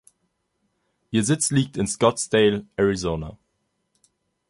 Ihr 1.11 1.23
Sitz 1.23 1.51
liegt 1.51 1.77
in 1.77 1.85
Scottsdale, 1.85 2.65
Arizona. 2.75 3.37